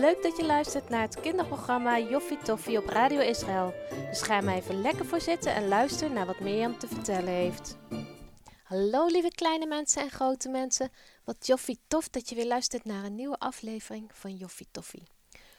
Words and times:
Leuk 0.00 0.22
dat 0.22 0.36
je 0.36 0.44
luistert 0.44 0.88
naar 0.88 1.00
het 1.00 1.20
kinderprogramma 1.20 1.98
Joffie 1.98 2.38
Toffie 2.38 2.78
op 2.78 2.86
Radio 2.86 3.20
Israël. 3.20 3.74
Dus 4.10 4.22
ga 4.22 4.40
maar 4.40 4.54
even 4.54 4.80
lekker 4.80 5.06
voor 5.06 5.20
zitten 5.20 5.54
en 5.54 5.68
luister 5.68 6.10
naar 6.10 6.26
wat 6.26 6.40
Mirjam 6.40 6.78
te 6.78 6.86
vertellen 6.86 7.32
heeft. 7.32 7.76
Hallo 8.62 9.06
lieve 9.06 9.30
kleine 9.30 9.66
mensen 9.66 10.02
en 10.02 10.10
grote 10.10 10.48
mensen. 10.48 10.90
Wat 11.24 11.46
Joffie 11.46 11.78
tof 11.88 12.08
dat 12.08 12.28
je 12.28 12.34
weer 12.34 12.46
luistert 12.46 12.84
naar 12.84 13.04
een 13.04 13.14
nieuwe 13.14 13.38
aflevering 13.38 14.10
van 14.14 14.36
Joffie 14.36 14.68
Toffie. 14.70 15.06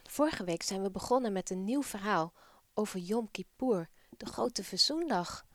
Vorige 0.03 0.43
week 0.43 0.63
zijn 0.63 0.81
we 0.81 0.91
begonnen 0.91 1.33
met 1.33 1.49
een 1.49 1.63
nieuw 1.63 1.83
verhaal 1.83 2.33
over 2.73 2.99
Yom 2.99 3.31
Kippur, 3.31 3.89
de 4.17 4.25
grote 4.25 4.63
verzoendag. 4.63 5.45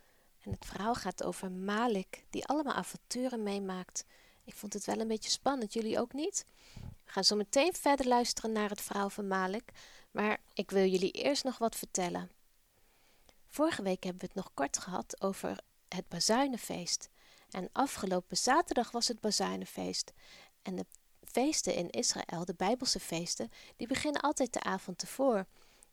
En 0.42 0.50
het 0.50 0.66
verhaal 0.66 0.94
gaat 0.94 1.24
over 1.24 1.52
Malik, 1.52 2.24
die 2.30 2.46
allemaal 2.46 2.74
avonturen 2.74 3.42
meemaakt. 3.42 4.04
Ik 4.44 4.54
vond 4.54 4.72
het 4.72 4.84
wel 4.84 5.00
een 5.00 5.08
beetje 5.08 5.30
spannend, 5.30 5.72
jullie 5.72 6.00
ook 6.00 6.12
niet? 6.12 6.44
We 7.08 7.14
gaan 7.14 7.24
zo 7.24 7.36
meteen 7.36 7.74
verder 7.74 8.06
luisteren 8.06 8.52
naar 8.52 8.68
het 8.68 8.80
verhaal 8.80 9.10
van 9.10 9.26
Malik, 9.26 9.72
maar 10.10 10.40
ik 10.52 10.70
wil 10.70 10.84
jullie 10.84 11.10
eerst 11.10 11.44
nog 11.44 11.58
wat 11.58 11.76
vertellen. 11.76 12.30
Vorige 13.46 13.82
week 13.82 14.02
hebben 14.02 14.20
we 14.20 14.26
het 14.26 14.36
nog 14.36 14.54
kort 14.54 14.78
gehad 14.78 15.22
over 15.22 15.60
het 15.88 16.08
Bazuinenfeest. 16.08 17.08
En 17.50 17.68
afgelopen 17.72 18.36
zaterdag 18.36 18.90
was 18.90 19.08
het 19.08 19.20
Bazuinenfeest. 19.20 20.12
En 20.62 20.76
de 20.76 20.86
feesten 21.24 21.74
in 21.74 21.90
Israël, 21.90 22.44
de 22.44 22.54
Bijbelse 22.54 23.00
feesten, 23.00 23.50
die 23.76 23.86
beginnen 23.86 24.22
altijd 24.22 24.52
de 24.52 24.62
avond 24.62 24.98
tevoren. 24.98 25.46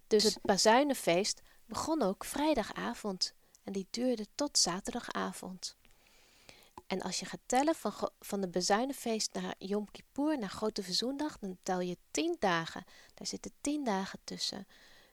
Dus 0.07 0.23
het 0.23 0.39
Bazuinenfeest 0.41 1.41
begon 1.65 2.01
ook 2.01 2.25
vrijdagavond 2.25 3.33
en 3.63 3.73
die 3.73 3.87
duurde 3.89 4.25
tot 4.35 4.57
zaterdagavond. 4.57 5.77
En 6.87 7.01
als 7.01 7.19
je 7.19 7.25
gaat 7.25 7.39
tellen 7.45 7.75
van, 7.75 8.11
van 8.19 8.41
de 8.41 8.49
bezuinenfeest 8.49 9.33
naar 9.33 9.55
Yom 9.57 9.91
Kippur, 9.91 10.39
naar 10.39 10.49
Grote 10.49 10.83
Verzoendag, 10.83 11.37
dan 11.39 11.57
tel 11.63 11.79
je 11.79 11.97
tien 12.11 12.35
dagen. 12.39 12.83
Daar 13.13 13.27
zitten 13.27 13.51
tien 13.61 13.83
dagen 13.83 14.19
tussen. 14.23 14.67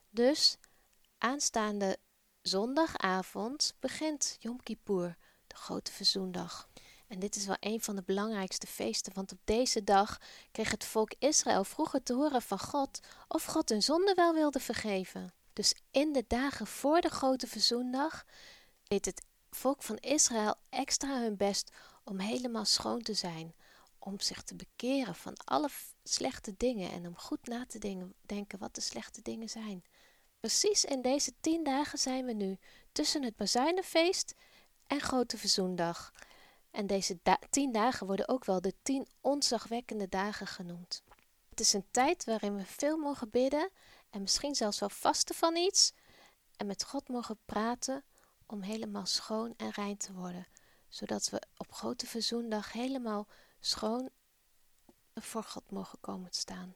Dus 0.09 0.57
aanstaande 1.17 1.97
zondagavond 2.41 3.75
begint 3.79 4.35
Yom 4.39 4.63
Kippur, 4.63 5.17
de 5.47 5.55
Grote 5.55 5.91
Verzoendag. 5.91 6.69
En 7.07 7.19
dit 7.19 7.35
is 7.35 7.45
wel 7.45 7.57
een 7.59 7.81
van 7.81 7.95
de 7.95 8.03
belangrijkste 8.05 8.67
feesten, 8.67 9.13
want 9.13 9.31
op 9.31 9.39
deze 9.43 9.83
dag 9.83 10.19
kreeg 10.51 10.71
het 10.71 10.83
volk 10.83 11.11
Israël 11.19 11.63
vroeger 11.63 12.03
te 12.03 12.13
horen 12.13 12.41
van 12.41 12.59
God 12.59 12.99
of 13.27 13.45
God 13.45 13.69
hun 13.69 13.83
zonde 13.83 14.13
wel 14.13 14.33
wilde 14.33 14.59
vergeven. 14.59 15.33
Dus 15.53 15.73
in 15.91 16.13
de 16.13 16.25
dagen 16.27 16.67
voor 16.67 17.01
de 17.01 17.09
Grote 17.09 17.47
Verzoendag 17.47 18.25
deed 18.83 19.05
het 19.05 19.21
volk 19.53 19.83
van 19.83 19.97
Israël 19.97 20.55
extra 20.69 21.21
hun 21.21 21.37
best 21.37 21.71
om 22.03 22.19
helemaal 22.19 22.65
schoon 22.65 23.01
te 23.01 23.13
zijn, 23.13 23.55
om 23.99 24.19
zich 24.19 24.43
te 24.43 24.55
bekeren 24.55 25.15
van 25.15 25.33
alle 25.45 25.69
slechte 26.03 26.53
dingen 26.57 26.91
en 26.91 27.07
om 27.07 27.17
goed 27.17 27.47
na 27.47 27.65
te 27.65 28.05
denken 28.25 28.59
wat 28.59 28.75
de 28.75 28.81
slechte 28.81 29.21
dingen 29.21 29.49
zijn. 29.49 29.83
Precies 30.39 30.85
in 30.85 31.01
deze 31.01 31.33
tien 31.39 31.63
dagen 31.63 31.99
zijn 31.99 32.25
we 32.25 32.33
nu, 32.33 32.57
tussen 32.91 33.23
het 33.23 33.35
Bazuinenfeest 33.35 34.35
en 34.87 34.99
Grote 34.99 35.37
Verzoendag. 35.37 36.13
En 36.71 36.87
deze 36.87 37.19
tien 37.49 37.71
dagen 37.71 38.07
worden 38.07 38.27
ook 38.27 38.45
wel 38.45 38.61
de 38.61 38.73
tien 38.81 39.07
onzagwekkende 39.21 40.09
dagen 40.09 40.47
genoemd. 40.47 41.03
Het 41.49 41.59
is 41.59 41.73
een 41.73 41.85
tijd 41.91 42.23
waarin 42.23 42.55
we 42.55 42.65
veel 42.65 42.97
mogen 42.97 43.29
bidden 43.29 43.69
en 44.09 44.21
misschien 44.21 44.55
zelfs 44.55 44.79
wel 44.79 44.89
vasten 44.89 45.35
van 45.35 45.55
iets 45.55 45.93
en 46.57 46.67
met 46.67 46.83
God 46.83 47.07
mogen 47.07 47.39
praten 47.45 48.03
om 48.53 48.61
helemaal 48.61 49.05
schoon 49.05 49.53
en 49.57 49.69
rein 49.69 49.97
te 49.97 50.13
worden, 50.13 50.47
zodat 50.89 51.29
we 51.29 51.41
op 51.57 51.71
Grote 51.71 52.07
Verzoendag 52.07 52.71
helemaal 52.71 53.27
schoon 53.59 54.09
voor 55.15 55.43
God 55.43 55.71
mogen 55.71 55.99
komen 55.99 56.31
staan. 56.31 56.75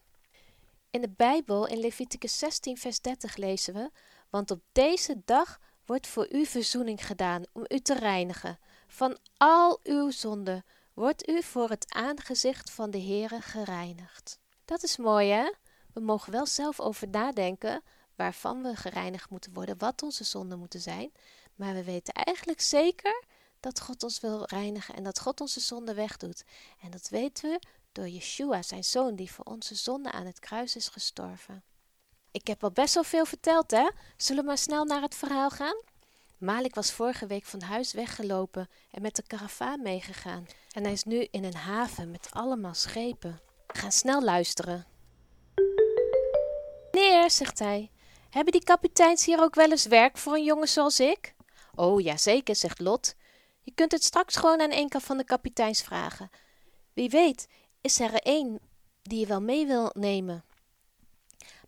In 0.89 1.01
de 1.01 1.09
Bijbel, 1.09 1.67
in 1.67 1.79
Leviticus 1.79 2.37
16, 2.37 2.77
vers 2.77 3.01
30 3.01 3.35
lezen 3.35 3.73
we: 3.73 3.91
Want 4.29 4.51
op 4.51 4.61
deze 4.71 5.21
dag 5.25 5.59
wordt 5.85 6.07
voor 6.07 6.33
u 6.33 6.45
verzoening 6.45 7.05
gedaan 7.05 7.43
om 7.51 7.65
u 7.67 7.79
te 7.79 7.93
reinigen. 7.93 8.59
Van 8.87 9.17
al 9.37 9.79
uw 9.83 10.11
zonden 10.11 10.65
wordt 10.93 11.29
u 11.29 11.43
voor 11.43 11.69
het 11.69 11.93
aangezicht 11.93 12.71
van 12.71 12.91
de 12.91 13.01
Heere 13.01 13.41
gereinigd. 13.41 14.39
Dat 14.65 14.83
is 14.83 14.97
mooi, 14.97 15.29
hè? 15.29 15.53
We 15.93 15.99
mogen 15.99 16.31
wel 16.31 16.45
zelf 16.45 16.79
over 16.79 17.07
nadenken 17.07 17.83
waarvan 18.15 18.61
we 18.61 18.75
gereinigd 18.75 19.29
moeten 19.29 19.53
worden, 19.53 19.77
wat 19.77 20.03
onze 20.03 20.23
zonden 20.23 20.59
moeten 20.59 20.81
zijn. 20.81 21.11
Maar 21.57 21.73
we 21.73 21.83
weten 21.83 22.13
eigenlijk 22.13 22.61
zeker 22.61 23.23
dat 23.59 23.79
God 23.79 24.03
ons 24.03 24.19
wil 24.19 24.43
reinigen 24.45 24.95
en 24.95 25.03
dat 25.03 25.19
God 25.19 25.41
onze 25.41 25.59
zonde 25.59 25.93
wegdoet. 25.93 26.43
En 26.81 26.91
dat 26.91 27.09
weten 27.09 27.49
we 27.49 27.59
door 27.91 28.07
Yeshua, 28.07 28.61
zijn 28.61 28.83
zoon, 28.83 29.15
die 29.15 29.31
voor 29.31 29.45
onze 29.45 29.75
zonde 29.75 30.11
aan 30.11 30.25
het 30.25 30.39
kruis 30.39 30.75
is 30.75 30.87
gestorven. 30.87 31.63
Ik 32.31 32.47
heb 32.47 32.63
al 32.63 32.71
best 32.71 32.93
wel 32.93 33.03
veel 33.03 33.25
verteld, 33.25 33.71
hè? 33.71 33.89
Zullen 34.17 34.41
we 34.41 34.47
maar 34.47 34.57
snel 34.57 34.85
naar 34.85 35.01
het 35.01 35.15
verhaal 35.15 35.49
gaan? 35.49 35.81
Malik 36.37 36.75
was 36.75 36.91
vorige 36.91 37.27
week 37.27 37.45
van 37.45 37.61
huis 37.61 37.93
weggelopen 37.93 38.69
en 38.91 39.01
met 39.01 39.15
de 39.15 39.23
karavaan 39.27 39.81
meegegaan. 39.81 40.47
En 40.71 40.83
hij 40.83 40.91
is 40.91 41.03
nu 41.03 41.27
in 41.31 41.43
een 41.43 41.55
haven 41.55 42.11
met 42.11 42.27
allemaal 42.31 42.73
schepen. 42.73 43.41
We 43.67 43.77
gaan 43.77 43.91
snel 43.91 44.23
luisteren. 44.23 44.85
Meneer, 46.91 47.31
zegt 47.31 47.59
hij, 47.59 47.91
hebben 48.29 48.53
die 48.53 48.63
kapiteins 48.63 49.25
hier 49.25 49.41
ook 49.41 49.55
wel 49.55 49.71
eens 49.71 49.85
werk 49.85 50.17
voor 50.17 50.33
een 50.33 50.43
jongen 50.43 50.67
zoals 50.67 50.99
ik? 50.99 51.35
Oh 51.79 52.01
ja, 52.01 52.17
zeker, 52.17 52.55
zegt 52.55 52.79
Lot. 52.79 53.15
Je 53.61 53.71
kunt 53.75 53.91
het 53.91 54.03
straks 54.03 54.35
gewoon 54.35 54.61
aan 54.61 54.71
een 54.71 54.91
van 55.01 55.17
de 55.17 55.23
kapiteins 55.23 55.81
vragen. 55.81 56.29
Wie 56.93 57.09
weet, 57.09 57.47
is 57.81 57.99
er 57.99 58.11
een 58.13 58.59
die 59.01 59.19
je 59.19 59.25
wel 59.25 59.41
mee 59.41 59.65
wil 59.65 59.91
nemen. 59.93 60.43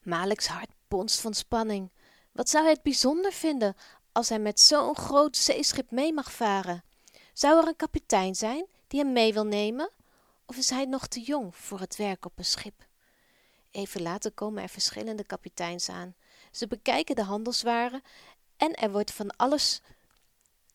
Malik's 0.02 0.48
hart 0.48 0.70
bonst 0.88 1.22
van 1.22 1.34
spanning. 1.34 1.92
Wat 2.32 2.50
zou 2.50 2.64
hij 2.64 2.74
het 2.74 2.84
bijzonder 2.84 3.32
vinden 3.32 3.76
als 4.12 4.30
hij 4.30 4.40
met 4.40 4.60
zo'n 4.60 4.96
groot 4.96 5.38
zeeschip 5.38 5.92
mee 5.92 6.14
mag 6.14 6.32
varen? 6.32 6.84
Zou 7.34 7.62
er 7.62 7.68
een 7.68 7.76
kapitein 7.76 8.36
zijn 8.36 8.66
die 8.88 9.00
hem 9.00 9.12
mee 9.12 9.34
wil 9.34 9.46
nemen? 9.46 9.92
Of 10.46 10.58
is 10.58 10.70
hij 10.70 10.86
nog 10.86 11.08
te 11.08 11.22
jong 11.22 11.56
voor 11.56 11.80
het 11.80 11.96
werk 11.96 12.26
op 12.26 12.34
een 12.36 12.46
schip? 12.46 12.88
Even 13.72 14.02
later 14.02 14.32
komen 14.32 14.64
er 14.64 14.70
verschillende 14.70 15.24
kapiteins 15.24 15.90
aan. 15.90 16.16
Ze 16.52 16.68
bekijken 16.68 17.16
de 17.16 17.24
handelswaren 17.24 18.02
en 18.58 18.74
er 18.74 18.92
wordt 18.92 19.12
van 19.12 19.36
alles 19.36 19.82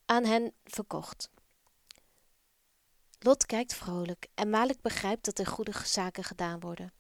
aan 0.07 0.25
hen 0.25 0.53
verkocht. 0.65 1.29
Lot 3.19 3.47
kijkt 3.47 3.75
vrolijk 3.75 4.27
en 4.35 4.51
Malik 4.51 4.81
begrijpt 4.81 5.25
dat 5.25 5.39
er 5.39 5.47
goede 5.47 5.73
zaken 5.85 6.25
gedaan 6.25 6.61
worden. 6.61 6.93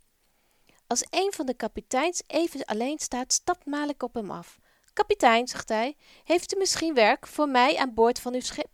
Als 0.87 1.07
een 1.11 1.33
van 1.33 1.47
de 1.47 1.55
kapiteins 1.55 2.23
even 2.27 2.65
alleen 2.65 2.99
staat, 2.99 3.33
stapt 3.33 3.67
Malik 3.67 4.03
op 4.03 4.15
hem 4.15 4.31
af. 4.31 4.59
Kapitein, 4.93 5.49
zegt 5.49 5.69
hij, 5.69 5.97
heeft 6.25 6.55
u 6.55 6.59
misschien 6.59 6.95
werk 6.95 7.27
voor 7.27 7.49
mij 7.49 7.77
aan 7.77 7.95
boord 7.95 8.21
van 8.21 8.35
uw 8.35 8.41
schip? 8.41 8.71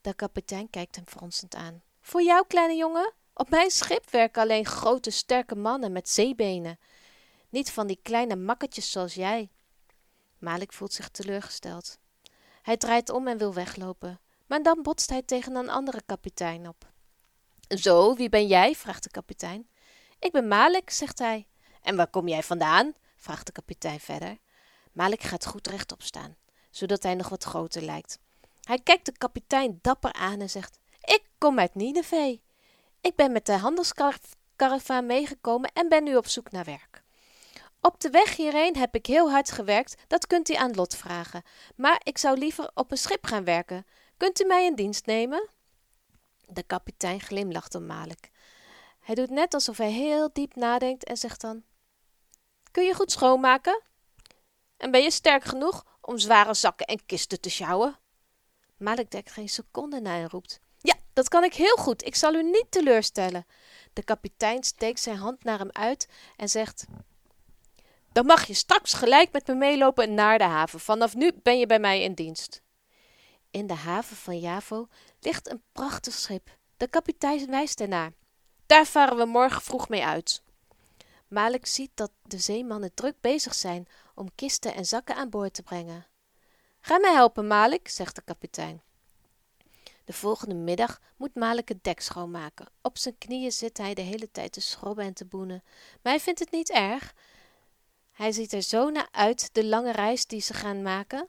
De 0.00 0.14
kapitein 0.14 0.70
kijkt 0.70 0.96
hem 0.96 1.06
fronsend 1.06 1.54
aan. 1.54 1.82
Voor 2.00 2.22
jou, 2.22 2.46
kleine 2.46 2.74
jongen? 2.74 3.12
Op 3.34 3.50
mijn 3.50 3.70
schip 3.70 4.10
werken 4.10 4.42
alleen 4.42 4.66
grote, 4.66 5.10
sterke 5.10 5.54
mannen 5.54 5.92
met 5.92 6.08
zeebenen. 6.08 6.78
Niet 7.48 7.70
van 7.70 7.86
die 7.86 7.98
kleine 8.02 8.36
makketjes 8.36 8.90
zoals 8.90 9.14
jij. 9.14 9.50
Malik 10.38 10.72
voelt 10.72 10.92
zich 10.92 11.08
teleurgesteld. 11.08 11.98
Hij 12.62 12.76
draait 12.76 13.10
om 13.10 13.28
en 13.28 13.38
wil 13.38 13.54
weglopen, 13.54 14.20
maar 14.46 14.62
dan 14.62 14.82
botst 14.82 15.10
hij 15.10 15.22
tegen 15.22 15.54
een 15.54 15.70
andere 15.70 16.02
kapitein 16.06 16.68
op. 16.68 16.90
Zo, 17.68 18.14
wie 18.14 18.28
ben 18.28 18.46
jij? 18.46 18.74
vraagt 18.74 19.02
de 19.02 19.10
kapitein. 19.10 19.68
Ik 20.18 20.32
ben 20.32 20.48
Malik, 20.48 20.90
zegt 20.90 21.18
hij. 21.18 21.46
En 21.82 21.96
waar 21.96 22.10
kom 22.10 22.28
jij 22.28 22.42
vandaan? 22.42 22.94
vraagt 23.16 23.46
de 23.46 23.52
kapitein 23.52 24.00
verder. 24.00 24.38
Malik 24.92 25.22
gaat 25.22 25.46
goed 25.46 25.66
rechtop 25.66 26.02
staan, 26.02 26.36
zodat 26.70 27.02
hij 27.02 27.14
nog 27.14 27.28
wat 27.28 27.44
groter 27.44 27.82
lijkt. 27.82 28.18
Hij 28.62 28.78
kijkt 28.78 29.06
de 29.06 29.12
kapitein 29.18 29.78
dapper 29.82 30.12
aan 30.12 30.40
en 30.40 30.50
zegt: 30.50 30.78
Ik 31.00 31.22
kom 31.38 31.58
uit 31.58 31.74
Nineveh. 31.74 32.38
Ik 33.00 33.16
ben 33.16 33.32
met 33.32 33.46
de 33.46 33.52
handelskaravaan 33.52 35.06
meegekomen 35.06 35.70
en 35.72 35.88
ben 35.88 36.04
nu 36.04 36.16
op 36.16 36.26
zoek 36.26 36.50
naar 36.50 36.64
werk. 36.64 37.01
Op 37.84 38.00
de 38.00 38.10
weg 38.10 38.36
hierheen 38.36 38.76
heb 38.76 38.94
ik 38.94 39.06
heel 39.06 39.30
hard 39.30 39.50
gewerkt, 39.50 39.94
dat 40.06 40.26
kunt 40.26 40.50
u 40.50 40.54
aan 40.54 40.74
Lot 40.74 40.96
vragen. 40.96 41.42
Maar 41.76 42.00
ik 42.02 42.18
zou 42.18 42.38
liever 42.38 42.70
op 42.74 42.90
een 42.90 42.98
schip 42.98 43.26
gaan 43.26 43.44
werken. 43.44 43.86
Kunt 44.16 44.40
u 44.40 44.44
mij 44.44 44.64
in 44.64 44.74
dienst 44.74 45.06
nemen? 45.06 45.48
De 46.46 46.62
kapitein 46.62 47.20
glimlacht 47.20 47.74
onmalig. 47.74 48.16
Hij 49.00 49.14
doet 49.14 49.30
net 49.30 49.54
alsof 49.54 49.76
hij 49.76 49.90
heel 49.90 50.30
diep 50.32 50.54
nadenkt 50.54 51.04
en 51.04 51.16
zegt 51.16 51.40
dan: 51.40 51.62
Kun 52.70 52.84
je 52.84 52.94
goed 52.94 53.12
schoonmaken? 53.12 53.82
En 54.76 54.90
ben 54.90 55.02
je 55.02 55.10
sterk 55.10 55.44
genoeg 55.44 55.84
om 56.00 56.18
zware 56.18 56.54
zakken 56.54 56.86
en 56.86 57.06
kisten 57.06 57.40
te 57.40 57.50
sjouwen? 57.50 57.98
Malik 58.76 59.10
denkt 59.10 59.30
geen 59.30 59.48
seconde 59.48 60.00
na 60.00 60.14
en 60.16 60.28
roept: 60.28 60.60
Ja, 60.78 60.94
dat 61.12 61.28
kan 61.28 61.44
ik 61.44 61.54
heel 61.54 61.76
goed. 61.76 62.06
Ik 62.06 62.14
zal 62.14 62.34
u 62.34 62.42
niet 62.42 62.66
teleurstellen. 62.70 63.46
De 63.92 64.02
kapitein 64.02 64.62
steekt 64.62 65.00
zijn 65.00 65.16
hand 65.16 65.44
naar 65.44 65.58
hem 65.58 65.70
uit 65.72 66.08
en 66.36 66.48
zegt: 66.48 66.84
dan 68.12 68.26
mag 68.26 68.46
je 68.46 68.54
straks 68.54 68.94
gelijk 68.94 69.32
met 69.32 69.46
me 69.46 69.54
meelopen 69.54 70.14
naar 70.14 70.38
de 70.38 70.44
haven. 70.44 70.80
Vanaf 70.80 71.14
nu 71.14 71.32
ben 71.42 71.58
je 71.58 71.66
bij 71.66 71.78
mij 71.78 72.02
in 72.02 72.14
dienst. 72.14 72.62
In 73.50 73.66
de 73.66 73.74
haven 73.74 74.16
van 74.16 74.38
Javo 74.38 74.88
ligt 75.20 75.50
een 75.50 75.62
prachtig 75.72 76.14
schip. 76.14 76.56
De 76.76 76.88
kapitein 76.88 77.50
wijst 77.50 77.80
ernaar. 77.80 78.12
Daar 78.66 78.86
varen 78.86 79.16
we 79.16 79.24
morgen 79.24 79.62
vroeg 79.62 79.88
mee 79.88 80.04
uit. 80.04 80.42
Malik 81.28 81.66
ziet 81.66 81.90
dat 81.94 82.10
de 82.22 82.38
zeemannen 82.38 82.94
druk 82.94 83.20
bezig 83.20 83.54
zijn 83.54 83.86
om 84.14 84.34
kisten 84.34 84.74
en 84.74 84.84
zakken 84.84 85.16
aan 85.16 85.30
boord 85.30 85.54
te 85.54 85.62
brengen. 85.62 86.06
Ga 86.80 86.98
mij 86.98 87.12
helpen, 87.12 87.46
Malik, 87.46 87.88
zegt 87.88 88.14
de 88.14 88.22
kapitein. 88.22 88.82
De 90.04 90.12
volgende 90.12 90.54
middag 90.54 91.00
moet 91.16 91.34
Malik 91.34 91.68
het 91.68 91.84
dek 91.84 92.00
schoonmaken. 92.00 92.66
Op 92.82 92.98
zijn 92.98 93.18
knieën 93.18 93.52
zit 93.52 93.78
hij 93.78 93.94
de 93.94 94.02
hele 94.02 94.30
tijd 94.30 94.52
te 94.52 94.60
schrobben 94.60 95.04
en 95.04 95.14
te 95.14 95.24
boenen. 95.24 95.62
Maar 96.02 96.12
hij 96.12 96.20
vindt 96.20 96.40
het 96.40 96.50
niet 96.50 96.70
erg. 96.70 97.14
Hij 98.12 98.32
ziet 98.32 98.52
er 98.52 98.62
zo 98.62 98.90
naar 98.90 99.08
uit, 99.10 99.48
de 99.52 99.64
lange 99.64 99.92
reis 99.92 100.26
die 100.26 100.40
ze 100.40 100.54
gaan 100.54 100.82
maken. 100.82 101.28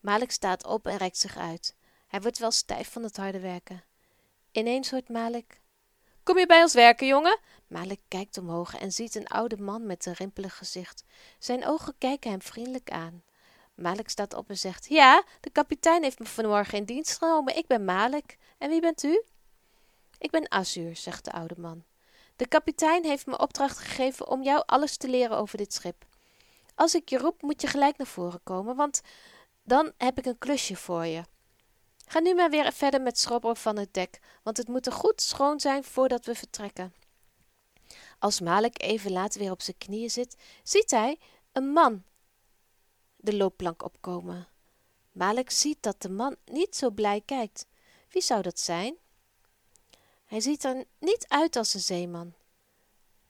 Malik 0.00 0.30
staat 0.30 0.64
op 0.66 0.86
en 0.86 0.96
rekt 0.96 1.18
zich 1.18 1.36
uit. 1.36 1.76
Hij 2.06 2.20
wordt 2.20 2.38
wel 2.38 2.50
stijf 2.50 2.92
van 2.92 3.02
het 3.02 3.16
harde 3.16 3.40
werken. 3.40 3.84
Ineens 4.52 4.90
hoort 4.90 5.08
Malik... 5.08 5.60
Kom 6.22 6.38
je 6.38 6.46
bij 6.46 6.62
ons 6.62 6.74
werken, 6.74 7.06
jongen? 7.06 7.38
Malik 7.66 8.00
kijkt 8.08 8.38
omhoog 8.38 8.74
en 8.74 8.92
ziet 8.92 9.14
een 9.14 9.26
oude 9.26 9.56
man 9.56 9.86
met 9.86 10.06
een 10.06 10.12
rimpelig 10.12 10.56
gezicht. 10.56 11.04
Zijn 11.38 11.66
ogen 11.66 11.94
kijken 11.98 12.30
hem 12.30 12.42
vriendelijk 12.42 12.90
aan. 12.90 13.22
Malik 13.74 14.08
staat 14.08 14.34
op 14.34 14.48
en 14.48 14.58
zegt: 14.58 14.88
Ja, 14.88 15.24
de 15.40 15.50
kapitein 15.50 16.02
heeft 16.02 16.18
me 16.18 16.24
vanmorgen 16.24 16.78
in 16.78 16.84
dienst 16.84 17.18
genomen. 17.18 17.56
Ik 17.56 17.66
ben 17.66 17.84
Malik. 17.84 18.38
En 18.58 18.68
wie 18.68 18.80
bent 18.80 19.02
u? 19.02 19.22
Ik 20.18 20.30
ben 20.30 20.50
Azur, 20.50 20.96
zegt 20.96 21.24
de 21.24 21.32
oude 21.32 21.54
man. 21.58 21.84
De 22.38 22.48
kapitein 22.48 23.04
heeft 23.04 23.26
me 23.26 23.38
opdracht 23.38 23.78
gegeven 23.78 24.28
om 24.28 24.42
jou 24.42 24.62
alles 24.66 24.96
te 24.96 25.08
leren 25.08 25.36
over 25.36 25.58
dit 25.58 25.74
schip. 25.74 26.06
Als 26.74 26.94
ik 26.94 27.08
je 27.08 27.18
roep, 27.18 27.42
moet 27.42 27.60
je 27.60 27.66
gelijk 27.66 27.96
naar 27.96 28.06
voren 28.06 28.40
komen, 28.42 28.76
want 28.76 29.00
dan 29.62 29.92
heb 29.96 30.18
ik 30.18 30.26
een 30.26 30.38
klusje 30.38 30.76
voor 30.76 31.06
je. 31.06 31.22
Ga 32.06 32.20
nu 32.20 32.34
maar 32.34 32.50
weer 32.50 32.72
verder 32.72 33.02
met 33.02 33.18
schrobben 33.18 33.56
van 33.56 33.76
het 33.78 33.94
dek, 33.94 34.20
want 34.42 34.56
het 34.56 34.68
moet 34.68 34.86
er 34.86 34.92
goed 34.92 35.22
schoon 35.22 35.60
zijn 35.60 35.84
voordat 35.84 36.24
we 36.24 36.34
vertrekken. 36.34 36.94
Als 38.18 38.40
Malik 38.40 38.82
even 38.82 39.12
later 39.12 39.40
weer 39.40 39.50
op 39.50 39.62
zijn 39.62 39.78
knieën 39.78 40.10
zit, 40.10 40.36
ziet 40.62 40.90
hij 40.90 41.18
een 41.52 41.72
man 41.72 42.04
de 43.16 43.36
loopplank 43.36 43.84
opkomen. 43.84 44.48
Malik 45.12 45.50
ziet 45.50 45.82
dat 45.82 46.02
de 46.02 46.10
man 46.10 46.36
niet 46.44 46.76
zo 46.76 46.90
blij 46.90 47.22
kijkt. 47.24 47.66
Wie 48.08 48.22
zou 48.22 48.42
dat 48.42 48.58
zijn? 48.58 48.96
Hij 50.28 50.40
ziet 50.40 50.64
er 50.64 50.84
niet 50.98 51.28
uit 51.28 51.56
als 51.56 51.74
een 51.74 51.80
zeeman. 51.80 52.34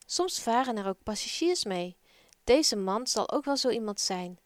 Soms 0.07 0.41
varen 0.41 0.77
er 0.77 0.87
ook 0.87 1.03
passagiers 1.03 1.65
mee. 1.65 1.97
Deze 2.45 2.77
man 2.77 3.07
zal 3.07 3.31
ook 3.31 3.45
wel 3.45 3.57
zo 3.57 3.69
iemand 3.69 4.01
zijn. 4.01 4.39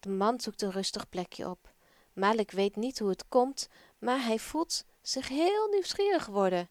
De 0.00 0.08
man 0.08 0.40
zoekt 0.40 0.62
een 0.62 0.70
rustig 0.70 1.08
plekje 1.08 1.48
op. 1.48 1.72
Malik 2.12 2.50
weet 2.50 2.76
niet 2.76 2.98
hoe 2.98 3.08
het 3.08 3.28
komt, 3.28 3.68
maar 3.98 4.24
hij 4.24 4.38
voelt 4.38 4.84
zich 5.02 5.28
heel 5.28 5.68
nieuwsgierig 5.68 6.26
worden. 6.26 6.70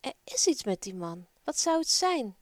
Er 0.00 0.12
is 0.24 0.46
iets 0.46 0.64
met 0.64 0.82
die 0.82 0.94
man. 0.94 1.26
Wat 1.44 1.58
zou 1.58 1.78
het 1.78 1.90
zijn? 1.90 2.36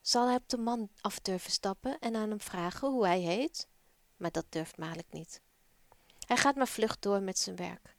Zal 0.00 0.26
hij 0.26 0.36
op 0.36 0.48
de 0.48 0.58
man 0.58 0.88
af 1.00 1.20
durven 1.20 1.50
stappen 1.50 1.98
en 1.98 2.16
aan 2.16 2.28
hem 2.28 2.40
vragen 2.40 2.88
hoe 2.88 3.06
hij 3.06 3.20
heet? 3.20 3.68
Maar 4.16 4.30
dat 4.30 4.46
durft 4.48 4.76
Malik 4.76 5.12
niet. 5.12 5.40
Hij 6.26 6.36
gaat 6.36 6.56
maar 6.56 6.68
vlug 6.68 6.98
door 6.98 7.22
met 7.22 7.38
zijn 7.38 7.56
werk. 7.56 7.96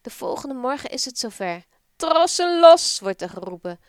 De 0.00 0.10
volgende 0.10 0.54
morgen 0.54 0.90
is 0.90 1.04
het 1.04 1.18
zover. 1.18 1.66
Trossen 1.98 2.60
los, 2.60 3.00
wordt 3.00 3.22
er 3.22 3.28
geroepen. 3.28 3.80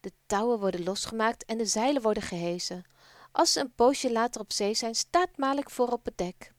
De 0.00 0.12
touwen 0.26 0.58
worden 0.58 0.82
losgemaakt 0.82 1.44
en 1.44 1.58
de 1.58 1.66
zeilen 1.66 2.02
worden 2.02 2.22
gehezen. 2.22 2.84
Als 3.32 3.52
ze 3.52 3.60
een 3.60 3.74
poosje 3.74 4.12
later 4.12 4.40
op 4.40 4.52
zee 4.52 4.74
zijn, 4.74 4.94
staat 4.94 5.36
Malik 5.36 5.70
voor 5.70 5.88
op 5.88 6.04
het 6.04 6.18
dek. 6.18 6.52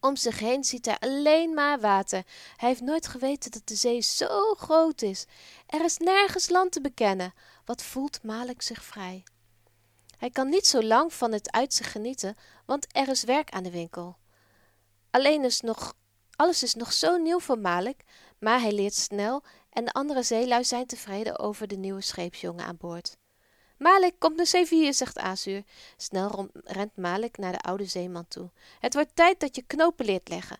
Om 0.00 0.16
zich 0.16 0.38
heen 0.38 0.64
ziet 0.64 0.86
hij 0.86 0.98
alleen 0.98 1.54
maar 1.54 1.80
water. 1.80 2.22
Hij 2.56 2.68
heeft 2.68 2.80
nooit 2.80 3.06
geweten 3.06 3.50
dat 3.50 3.66
de 3.66 3.74
zee 3.74 4.00
zo 4.00 4.54
groot 4.54 5.02
is. 5.02 5.26
Er 5.66 5.84
is 5.84 5.96
nergens 5.96 6.48
land 6.48 6.72
te 6.72 6.80
bekennen. 6.80 7.34
Wat 7.64 7.82
voelt 7.82 8.22
Malik 8.22 8.62
zich 8.62 8.84
vrij? 8.84 9.24
Hij 10.18 10.30
kan 10.30 10.48
niet 10.48 10.66
zo 10.66 10.82
lang 10.82 11.12
van 11.12 11.32
het 11.32 11.52
uitzicht 11.52 11.90
genieten, 11.90 12.36
want 12.66 12.86
er 12.96 13.08
is 13.08 13.24
werk 13.24 13.50
aan 13.50 13.62
de 13.62 13.70
winkel. 13.70 14.16
Alleen 15.10 15.44
is 15.44 15.60
nog, 15.60 15.94
alles 16.36 16.62
is 16.62 16.74
nog 16.74 16.92
zo 16.92 17.16
nieuw 17.16 17.40
voor 17.40 17.58
Malik, 17.58 18.04
maar 18.38 18.60
hij 18.60 18.72
leert 18.72 18.94
snel 18.94 19.42
en 19.72 19.84
de 19.84 19.92
andere 19.92 20.22
zeelui 20.22 20.64
zijn 20.64 20.86
tevreden 20.86 21.38
over 21.38 21.68
de 21.68 21.76
nieuwe 21.76 22.00
scheepsjongen 22.00 22.64
aan 22.64 22.76
boord. 22.76 23.16
Malik, 23.76 24.14
komt 24.18 24.38
eens 24.38 24.52
even 24.52 24.76
hier, 24.76 24.94
zegt 24.94 25.18
Azuur. 25.18 25.62
Snel 25.96 26.48
rent 26.64 26.96
Malik 26.96 27.36
naar 27.36 27.52
de 27.52 27.60
oude 27.60 27.84
zeeman 27.84 28.28
toe. 28.28 28.50
Het 28.78 28.94
wordt 28.94 29.16
tijd 29.16 29.40
dat 29.40 29.56
je 29.56 29.62
knopen 29.66 30.04
leert 30.04 30.28
leggen. 30.28 30.58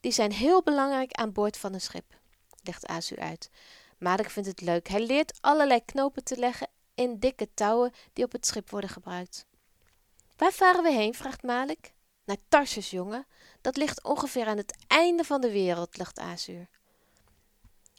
Die 0.00 0.12
zijn 0.12 0.32
heel 0.32 0.62
belangrijk 0.62 1.12
aan 1.12 1.32
boord 1.32 1.56
van 1.56 1.74
een 1.74 1.80
schip, 1.80 2.18
legt 2.62 2.86
Azuur 2.86 3.18
uit. 3.18 3.50
Malik 3.98 4.30
vindt 4.30 4.48
het 4.48 4.60
leuk. 4.60 4.88
Hij 4.88 5.06
leert 5.06 5.38
allerlei 5.40 5.84
knopen 5.84 6.24
te 6.24 6.36
leggen 6.36 6.68
in 6.94 7.18
dikke 7.18 7.48
touwen 7.54 7.92
die 8.12 8.24
op 8.24 8.32
het 8.32 8.46
schip 8.46 8.70
worden 8.70 8.90
gebruikt. 8.90 9.46
Waar 10.36 10.52
varen 10.52 10.82
we 10.82 10.92
heen? 10.92 11.14
vraagt 11.14 11.42
Malik. 11.42 11.92
Naar 12.24 12.36
Tarsus, 12.48 12.90
jongen. 12.90 13.26
Dat 13.60 13.76
ligt 13.76 14.02
ongeveer 14.02 14.46
aan 14.46 14.56
het 14.56 14.76
einde 14.86 15.24
van 15.24 15.40
de 15.40 15.50
wereld, 15.50 15.96
legt 15.96 16.18
Azuur. 16.18 16.68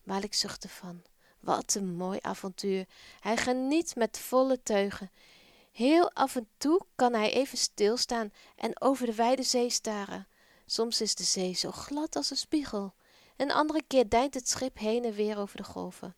Malik 0.04 0.34
zucht 0.34 0.64
ervan. 0.64 1.02
Wat 1.40 1.76
een 1.76 1.96
mooi 1.96 2.20
avontuur. 2.22 2.86
Hij 3.20 3.38
geniet 3.38 3.96
met 3.96 4.20
volle 4.20 4.64
teugen. 4.64 5.12
Heel 5.72 6.12
af 6.12 6.36
en 6.36 6.48
toe 6.58 6.82
kan 6.96 7.14
hij 7.14 7.34
even 7.34 7.58
stilstaan 7.58 8.34
en 8.56 8.82
over 8.82 9.06
de 9.06 9.16
wijde 9.16 9.44
zee 9.44 9.70
staren. 9.70 10.28
Soms 10.66 11.02
is 11.02 11.16
de 11.16 11.24
zee 11.24 11.54
zo 11.54 11.72
glad 11.72 12.16
als 12.16 12.30
een 12.30 12.38
spiegel. 12.38 12.94
Een 13.36 13.52
andere 13.52 13.82
keer 13.88 14.10
deint 14.10 14.34
het 14.34 14.50
schip 14.50 14.78
heen 14.78 15.06
en 15.06 15.14
weer 15.14 15.38
over 15.38 15.58
de 15.58 15.64
golven. 15.64 16.16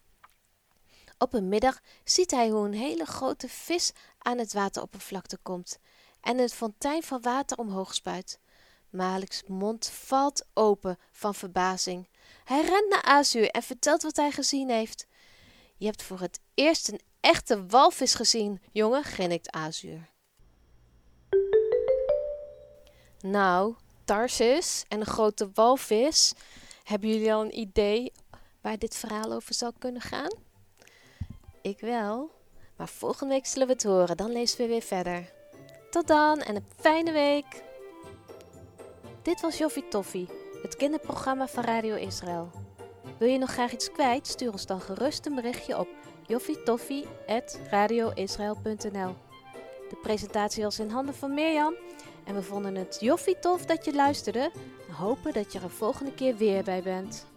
Op 1.17 1.33
een 1.33 1.49
middag 1.49 1.79
ziet 2.03 2.31
hij 2.31 2.49
hoe 2.49 2.65
een 2.65 2.73
hele 2.73 3.05
grote 3.05 3.49
vis 3.49 3.91
aan 4.17 4.37
het 4.37 4.53
wateroppervlakte 4.53 5.37
komt 5.37 5.79
en 6.21 6.39
een 6.39 6.49
fontein 6.49 7.03
van 7.03 7.21
water 7.21 7.57
omhoog 7.57 7.93
spuit. 7.93 8.39
Malik's 8.89 9.43
mond 9.47 9.89
valt 9.89 10.45
open 10.53 10.97
van 11.11 11.35
verbazing. 11.35 12.07
Hij 12.43 12.61
rent 12.61 12.89
naar 12.89 13.03
Azuur 13.03 13.49
en 13.49 13.63
vertelt 13.63 14.01
wat 14.01 14.15
hij 14.15 14.31
gezien 14.31 14.69
heeft. 14.69 15.07
Je 15.77 15.85
hebt 15.85 16.03
voor 16.03 16.19
het 16.19 16.39
eerst 16.53 16.87
een 16.89 17.01
echte 17.19 17.65
walvis 17.65 18.13
gezien, 18.13 18.61
jongen, 18.71 19.03
grinnikt 19.03 19.51
Azuur. 19.51 20.09
Nou, 23.21 23.75
Tarsis 24.05 24.85
en 24.87 24.99
een 24.99 25.05
grote 25.05 25.49
walvis. 25.53 26.33
Hebben 26.83 27.09
jullie 27.09 27.33
al 27.33 27.41
een 27.41 27.59
idee 27.59 28.11
waar 28.61 28.77
dit 28.77 28.95
verhaal 28.95 29.31
over 29.31 29.53
zal 29.53 29.71
kunnen 29.79 30.01
gaan? 30.01 30.33
Ik 31.61 31.79
wel. 31.79 32.31
Maar 32.75 32.87
volgende 32.87 33.33
week 33.33 33.45
zullen 33.45 33.67
we 33.67 33.73
het 33.73 33.83
horen. 33.83 34.17
Dan 34.17 34.31
lezen 34.31 34.57
we 34.57 34.67
weer 34.67 34.81
verder. 34.81 35.31
Tot 35.89 36.07
dan 36.07 36.41
en 36.41 36.55
een 36.55 36.65
fijne 36.79 37.11
week. 37.11 37.63
Dit 39.21 39.41
was 39.41 39.57
Joffie 39.57 39.87
Toffie, 39.87 40.27
het 40.63 40.75
kinderprogramma 40.75 41.47
van 41.47 41.63
Radio 41.63 41.95
Israël. 41.95 42.49
Wil 43.17 43.27
je 43.27 43.37
nog 43.37 43.51
graag 43.51 43.71
iets 43.71 43.91
kwijt? 43.91 44.27
Stuur 44.27 44.51
ons 44.51 44.65
dan 44.65 44.81
gerust 44.81 45.25
een 45.25 45.35
berichtje 45.35 45.79
op 45.79 45.87
joffietoffie.radioisrael.nl 46.27 49.15
De 49.89 49.97
presentatie 50.01 50.63
was 50.63 50.79
in 50.79 50.89
handen 50.89 51.15
van 51.15 51.33
Mirjam 51.33 51.73
en 52.23 52.35
we 52.35 52.41
vonden 52.41 52.75
het 52.75 52.97
joffie 52.99 53.39
tof 53.39 53.65
dat 53.65 53.85
je 53.85 53.93
luisterde 53.93 54.51
en 54.87 54.93
hopen 54.93 55.33
dat 55.33 55.53
je 55.53 55.59
er 55.59 55.69
volgende 55.69 56.13
keer 56.13 56.35
weer 56.35 56.63
bij 56.63 56.81
bent. 56.81 57.32